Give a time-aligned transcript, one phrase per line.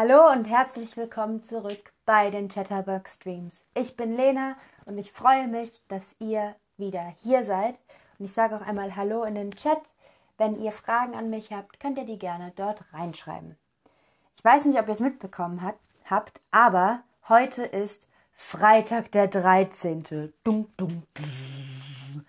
[0.00, 3.60] Hallo und herzlich willkommen zurück bei den Chatterbug Streams.
[3.74, 4.54] Ich bin Lena
[4.86, 7.80] und ich freue mich, dass ihr wieder hier seid.
[8.16, 9.80] Und ich sage auch einmal Hallo in den Chat.
[10.36, 13.56] Wenn ihr Fragen an mich habt, könnt ihr die gerne dort reinschreiben.
[14.36, 15.74] Ich weiß nicht, ob ihr es mitbekommen hat,
[16.04, 20.32] habt, aber heute ist Freitag der 13.
[20.44, 22.24] Dum, dum, dum.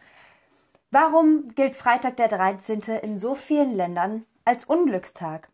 [0.90, 2.82] Warum gilt Freitag der 13.
[3.04, 5.50] in so vielen Ländern als Unglückstag?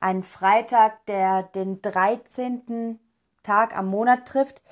[0.00, 3.00] Ein Freitag, der den 13.
[3.42, 4.62] Tag am Monat trifft,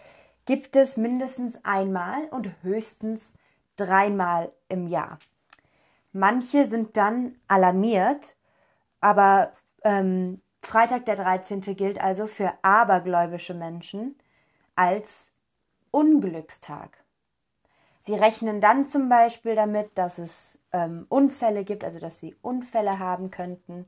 [0.44, 3.32] gibt es mindestens einmal und höchstens
[3.76, 5.18] dreimal im Jahr.
[6.12, 8.36] Manche sind dann alarmiert,
[9.00, 9.52] aber
[9.82, 11.60] ähm, Freitag der 13.
[11.76, 14.16] gilt also für abergläubische Menschen
[14.76, 15.30] als
[15.90, 17.02] Unglückstag.
[18.06, 22.98] Sie rechnen dann zum Beispiel damit, dass es ähm, Unfälle gibt, also dass sie Unfälle
[22.98, 23.86] haben könnten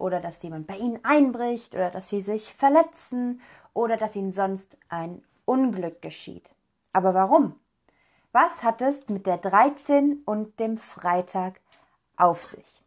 [0.00, 3.40] oder dass jemand bei ihnen einbricht oder dass sie sich verletzen
[3.74, 6.50] oder dass ihnen sonst ein Unglück geschieht.
[6.92, 7.58] Aber warum?
[8.32, 11.60] Was hat es mit der 13 und dem Freitag
[12.16, 12.84] auf sich?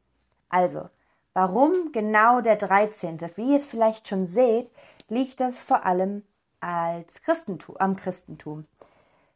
[0.50, 0.90] Also,
[1.34, 3.20] warum genau der 13.?
[3.36, 4.72] Wie ihr es vielleicht schon seht,
[5.08, 6.24] liegt das vor allem
[6.60, 8.68] als Christentum, am Christentum.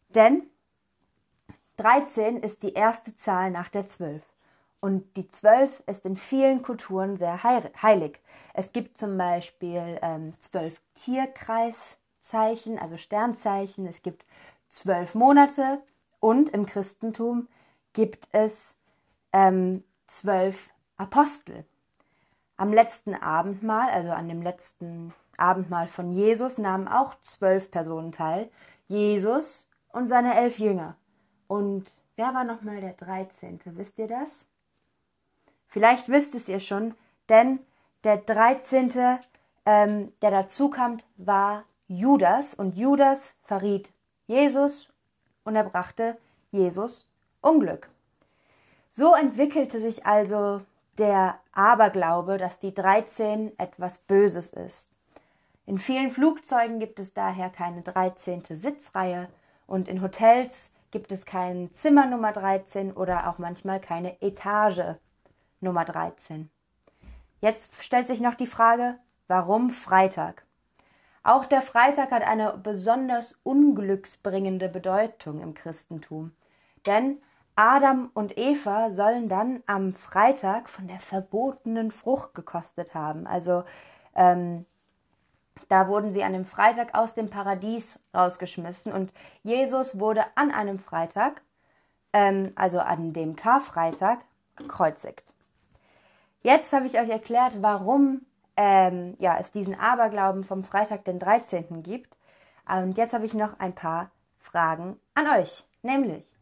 [0.10, 0.44] Denn
[1.78, 4.24] 13 ist die erste Zahl nach der 12.
[4.86, 8.20] Und die Zwölf ist in vielen Kulturen sehr heilig.
[8.54, 13.88] Es gibt zum Beispiel ähm, zwölf Tierkreiszeichen, also Sternzeichen.
[13.88, 14.28] Es gibt
[14.70, 15.82] zwölf Monate
[16.20, 17.48] und im Christentum
[17.94, 18.76] gibt es
[19.34, 21.66] ähm, zwölf Apostel.
[22.56, 28.52] Am letzten Abendmahl, also an dem letzten Abendmahl von Jesus, nahmen auch zwölf Personen teil.
[28.88, 30.96] Jesus und seine elf Jünger.
[31.48, 33.76] Und wer war nochmal der Dreizehnte?
[33.78, 34.46] Wisst ihr das?
[35.76, 36.94] Vielleicht wisst es ihr schon,
[37.28, 37.60] denn
[38.06, 39.20] der 13.,
[39.66, 40.74] ähm, der dazu
[41.18, 43.90] war Judas und Judas verriet
[44.26, 44.88] Jesus
[45.44, 46.18] und er brachte
[46.50, 47.10] Jesus
[47.42, 47.90] Unglück.
[48.90, 50.62] So entwickelte sich also
[50.98, 54.90] der Aberglaube, dass die 13 etwas Böses ist.
[55.66, 58.44] In vielen Flugzeugen gibt es daher keine 13.
[58.50, 59.28] Sitzreihe
[59.68, 64.96] und in Hotels gibt es kein Zimmer Nummer 13 oder auch manchmal keine Etage
[65.66, 66.50] Nummer 13.
[67.42, 70.46] Jetzt stellt sich noch die Frage, warum Freitag?
[71.24, 76.32] Auch der Freitag hat eine besonders unglücksbringende Bedeutung im Christentum.
[76.86, 77.18] Denn
[77.56, 83.28] Adam und Eva sollen dann am Freitag von der verbotenen Frucht gekostet haben.
[83.28, 83.64] Also
[84.14, 84.66] ähm,
[85.70, 89.12] da wurden sie an dem Freitag aus dem Paradies rausgeschmissen und
[89.44, 91.42] Jesus wurde an einem Freitag,
[92.14, 94.20] ähm, also an dem Karfreitag,
[94.58, 95.35] gekreuzigt.
[96.46, 98.22] Jetzt habe ich euch erklärt, warum
[98.56, 101.82] ähm, ja, es diesen Aberglauben vom Freitag, den 13.
[101.82, 102.16] gibt.
[102.70, 105.68] Und jetzt habe ich noch ein paar Fragen an euch.
[105.82, 106.38] Nämlich,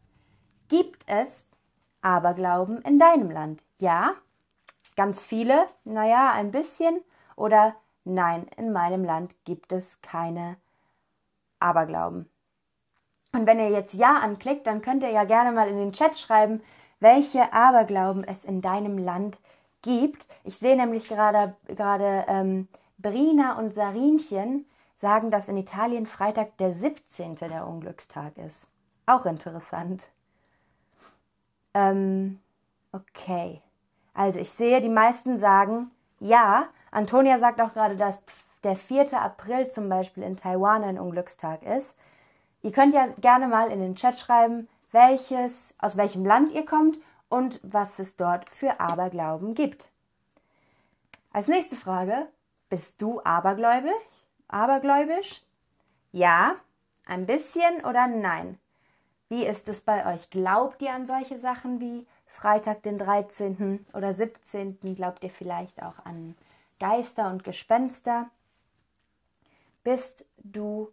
[0.68, 1.46] gibt es
[2.02, 3.62] Aberglauben in deinem Land?
[3.78, 4.12] Ja?
[4.94, 5.68] Ganz viele?
[5.84, 7.00] Naja, ein bisschen?
[7.34, 10.58] Oder nein, in meinem Land gibt es keine
[11.60, 12.28] Aberglauben.
[13.32, 16.18] Und wenn ihr jetzt Ja anklickt, dann könnt ihr ja gerne mal in den Chat
[16.18, 16.60] schreiben,
[17.00, 19.53] welche Aberglauben es in deinem Land gibt
[19.84, 20.26] gibt.
[20.42, 22.68] Ich sehe nämlich gerade, gerade ähm,
[22.98, 27.36] Brina und Sarinchen sagen, dass in Italien Freitag der 17.
[27.36, 28.66] der Unglückstag ist.
[29.06, 30.08] Auch interessant.
[31.74, 32.40] Ähm,
[32.92, 33.60] okay.
[34.14, 35.90] Also ich sehe, die meisten sagen
[36.20, 36.68] ja.
[36.90, 38.16] Antonia sagt auch gerade, dass
[38.62, 39.20] der 4.
[39.20, 41.94] April zum Beispiel in Taiwan ein Unglückstag ist.
[42.62, 46.98] Ihr könnt ja gerne mal in den Chat schreiben, welches, aus welchem Land ihr kommt
[47.34, 49.88] und was es dort für Aberglauben gibt.
[51.32, 52.28] Als nächste Frage,
[52.68, 53.90] bist du abergläubig?
[54.46, 55.42] Abergläubisch?
[56.12, 56.54] Ja,
[57.04, 58.60] ein bisschen oder nein?
[59.28, 60.30] Wie ist es bei euch?
[60.30, 63.84] Glaubt ihr an solche Sachen wie Freitag den 13.
[63.92, 64.94] oder 17.?
[64.94, 66.36] Glaubt ihr vielleicht auch an
[66.78, 68.30] Geister und Gespenster?
[69.82, 70.92] Bist du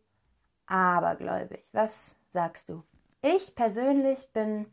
[0.66, 1.64] abergläubig?
[1.72, 2.84] Was sagst du?
[3.22, 4.66] Ich persönlich bin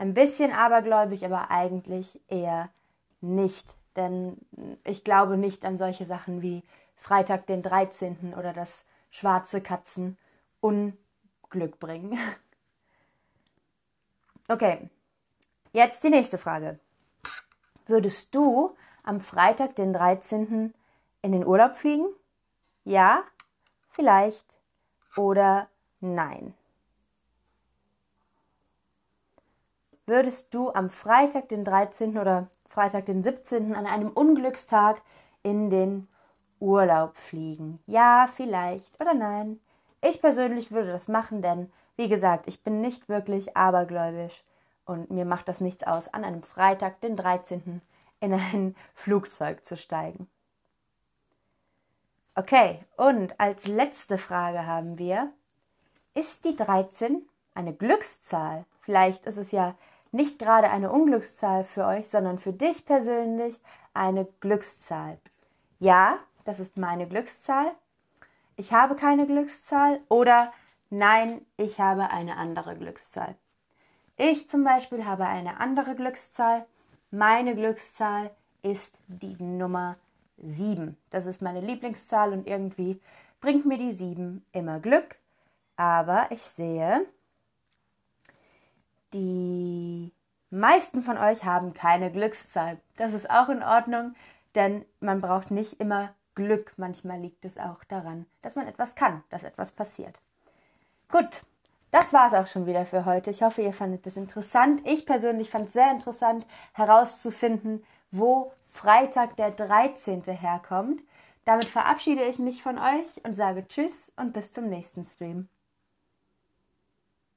[0.00, 2.70] ein bisschen abergläubig, aber eigentlich eher
[3.20, 3.66] nicht.
[3.96, 4.38] Denn
[4.82, 6.62] ich glaube nicht an solche Sachen wie
[6.96, 8.32] Freitag den 13.
[8.34, 10.16] oder dass schwarze Katzen
[10.60, 12.18] Unglück bringen.
[14.48, 14.90] Okay,
[15.72, 16.80] jetzt die nächste Frage.
[17.86, 18.74] Würdest du
[19.04, 20.74] am Freitag den 13.
[21.22, 22.08] in den Urlaub fliegen?
[22.82, 23.22] Ja,
[23.90, 24.44] vielleicht
[25.14, 25.68] oder
[26.00, 26.52] nein.
[30.10, 32.18] Würdest du am Freitag den 13.
[32.18, 33.76] oder Freitag den 17.
[33.76, 35.02] an einem Unglückstag
[35.44, 36.08] in den
[36.58, 37.78] Urlaub fliegen?
[37.86, 39.60] Ja, vielleicht oder nein?
[40.02, 44.42] Ich persönlich würde das machen, denn wie gesagt, ich bin nicht wirklich abergläubisch
[44.84, 47.80] und mir macht das nichts aus, an einem Freitag, den 13.
[48.18, 50.28] in ein Flugzeug zu steigen.
[52.34, 55.30] Okay, und als letzte Frage haben wir,
[56.14, 57.22] ist die 13
[57.54, 58.64] eine Glückszahl?
[58.80, 59.76] Vielleicht ist es ja
[60.12, 63.60] nicht gerade eine Unglückszahl für euch, sondern für dich persönlich
[63.94, 65.18] eine Glückszahl.
[65.78, 67.72] Ja, das ist meine Glückszahl.
[68.56, 70.52] Ich habe keine Glückszahl oder
[70.90, 73.34] nein, ich habe eine andere Glückszahl.
[74.16, 76.66] Ich zum Beispiel habe eine andere Glückszahl.
[77.10, 78.30] Meine Glückszahl
[78.62, 79.96] ist die Nummer
[80.36, 80.96] 7.
[81.10, 83.00] Das ist meine Lieblingszahl und irgendwie
[83.40, 85.16] bringt mir die 7 immer Glück.
[85.76, 87.06] Aber ich sehe,
[89.12, 90.12] die
[90.50, 92.78] meisten von euch haben keine Glückszahl.
[92.96, 94.14] Das ist auch in Ordnung,
[94.54, 96.72] denn man braucht nicht immer Glück.
[96.76, 100.18] Manchmal liegt es auch daran, dass man etwas kann, dass etwas passiert.
[101.10, 101.44] Gut,
[101.90, 103.30] das war es auch schon wieder für heute.
[103.30, 104.80] Ich hoffe, ihr fandet es interessant.
[104.84, 110.22] Ich persönlich fand es sehr interessant herauszufinden, wo Freitag der 13.
[110.24, 111.02] herkommt.
[111.44, 115.48] Damit verabschiede ich mich von euch und sage Tschüss und bis zum nächsten Stream.